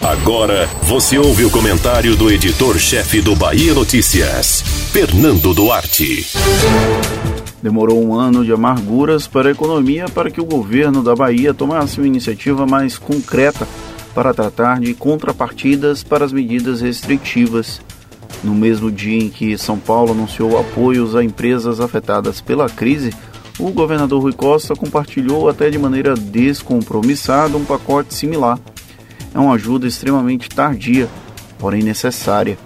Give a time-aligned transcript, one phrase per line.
[0.00, 6.26] Agora você ouve o comentário do editor-chefe do Bahia Notícias, Fernando Duarte.
[7.60, 11.98] Demorou um ano de amarguras para a economia para que o governo da Bahia tomasse
[11.98, 13.66] uma iniciativa mais concreta
[14.14, 17.80] para tratar de contrapartidas para as medidas restritivas.
[18.44, 23.12] No mesmo dia em que São Paulo anunciou apoios a empresas afetadas pela crise,
[23.58, 28.56] o governador Rui Costa compartilhou até de maneira descompromissada um pacote similar.
[29.34, 31.08] É uma ajuda extremamente tardia,
[31.58, 32.58] porém necessária.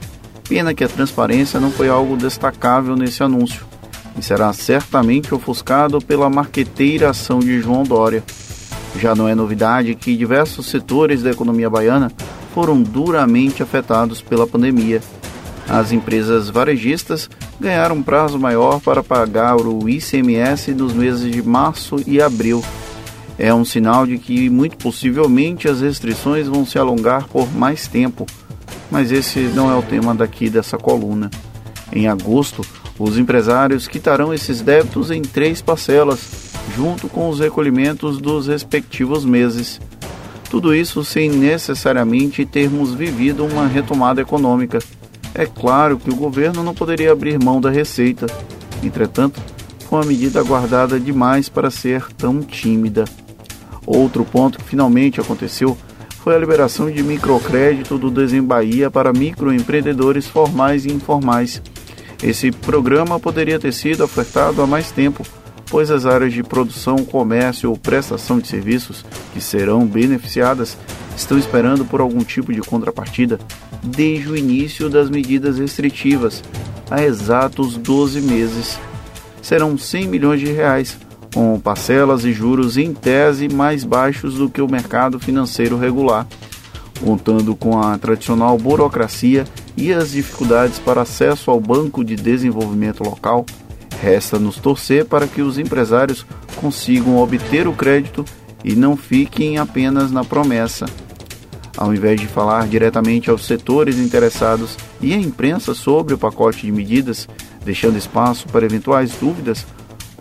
[0.49, 3.65] Pena que a transparência não foi algo destacável nesse anúncio
[4.19, 8.23] e será certamente ofuscado pela marqueteira ação de João Dória.
[8.99, 12.13] Já não é novidade que diversos setores da economia baiana
[12.53, 15.01] foram duramente afetados pela pandemia.
[15.69, 21.97] As empresas varejistas ganharam um prazo maior para pagar o ICMS nos meses de março
[22.07, 22.63] e abril.
[23.43, 28.25] É um sinal de que, muito possivelmente, as restrições vão se alongar por mais tempo.
[28.89, 31.29] Mas esse não é o tema daqui dessa coluna.
[31.93, 32.65] Em agosto,
[32.97, 39.81] os empresários quitarão esses débitos em três parcelas, junto com os recolhimentos dos respectivos meses.
[40.49, 44.79] Tudo isso sem necessariamente termos vivido uma retomada econômica.
[45.35, 48.27] É claro que o governo não poderia abrir mão da receita.
[48.85, 49.43] Entretanto,
[49.89, 53.05] foi uma medida aguardada demais para ser tão tímida.
[53.87, 55.77] Outro ponto que finalmente aconteceu
[56.23, 61.61] foi a liberação de microcrédito do Desembahia para microempreendedores formais e informais.
[62.23, 65.27] Esse programa poderia ter sido ofertado há mais tempo,
[65.69, 70.79] pois as áreas de produção, comércio ou prestação de serviços que serão beneficiadas
[71.17, 73.41] estão esperando por algum tipo de contrapartida
[73.83, 76.43] desde o início das medidas restritivas,
[76.91, 78.79] há exatos 12 meses.
[79.43, 80.97] Serão 100 milhões de reais,
[81.35, 86.27] com parcelas e juros em tese mais baixos do que o mercado financeiro regular,
[87.01, 89.45] contando com a tradicional burocracia
[89.77, 93.47] e as dificuldades para acesso ao Banco de Desenvolvimento Local,
[94.01, 96.27] resta nos torcer para que os empresários
[96.57, 98.25] consigam obter o crédito
[98.65, 100.87] e não fiquem apenas na promessa.
[101.77, 106.73] Ao invés de falar diretamente aos setores interessados e à imprensa sobre o pacote de
[106.73, 107.27] medidas,
[107.65, 109.67] deixando espaço para eventuais dúvidas,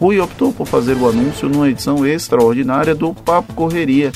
[0.01, 4.12] Rui optou por fazer o anúncio numa edição extraordinária do Papo Correria,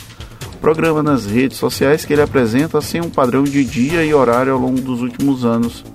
[0.60, 4.58] programa nas redes sociais que ele apresenta sem um padrão de dia e horário ao
[4.58, 5.86] longo dos últimos anos.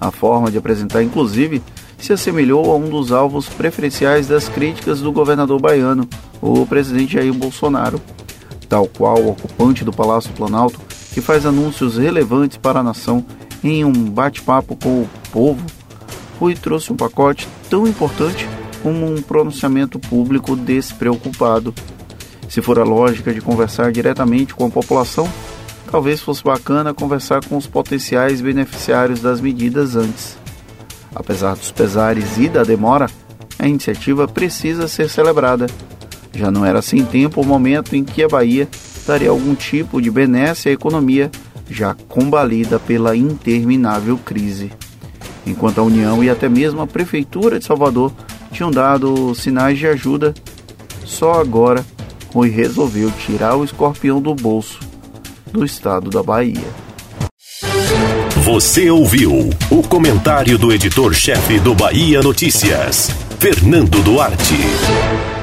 [0.00, 1.62] A forma de apresentar, inclusive,
[1.98, 6.08] se assemelhou a um dos alvos preferenciais das críticas do governador baiano,
[6.42, 8.00] o presidente Jair Bolsonaro.
[8.68, 10.80] Tal qual o ocupante do Palácio Planalto,
[11.14, 13.24] que faz anúncios relevantes para a nação
[13.62, 15.64] em um bate-papo com o povo,
[16.40, 18.48] Rui trouxe um pacote tão importante
[18.82, 21.74] como um pronunciamento público despreocupado
[22.48, 25.30] se for a lógica de conversar diretamente com a população,
[25.90, 30.38] talvez fosse bacana conversar com os potenciais beneficiários das medidas antes.
[31.14, 33.06] Apesar dos pesares e da demora,
[33.58, 35.66] a iniciativa precisa ser celebrada.
[36.32, 38.66] Já não era sem tempo o momento em que a Bahia
[39.06, 41.30] daria algum tipo de benesse à economia,
[41.68, 44.72] já combalida pela interminável crise.
[45.46, 48.12] Enquanto a União e até mesmo a Prefeitura de Salvador
[48.52, 50.34] tinham dado sinais de ajuda,
[51.04, 51.84] só agora
[52.32, 54.80] Rui resolveu tirar o escorpião do bolso
[55.50, 56.88] do estado da Bahia.
[58.44, 65.37] Você ouviu o comentário do editor-chefe do Bahia Notícias, Fernando Duarte.